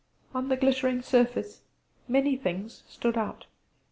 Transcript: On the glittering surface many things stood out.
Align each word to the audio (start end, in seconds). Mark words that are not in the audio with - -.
On 0.33 0.49
the 0.49 0.57
glittering 0.57 1.03
surface 1.03 1.61
many 2.07 2.35
things 2.35 2.81
stood 2.89 3.19
out. 3.19 3.45